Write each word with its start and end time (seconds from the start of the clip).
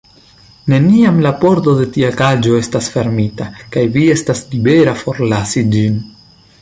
Neniam 0.71 1.17
la 1.25 1.33
pordo 1.43 1.75
de 1.81 1.85
tia 1.97 2.09
kaĝo 2.21 2.55
estas 2.61 2.89
fermita, 2.95 3.47
kaj 3.77 3.85
vi 3.99 4.07
estas 4.15 4.43
libera 4.55 4.97
forlasi 5.03 5.65
ĝin. 5.77 6.01